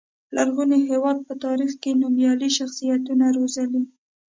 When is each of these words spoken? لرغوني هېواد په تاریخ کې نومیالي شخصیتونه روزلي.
لرغوني 0.35 0.79
هېواد 0.89 1.17
په 1.27 1.33
تاریخ 1.45 1.71
کې 1.81 1.97
نومیالي 2.01 2.49
شخصیتونه 2.57 3.25
روزلي. 3.37 3.83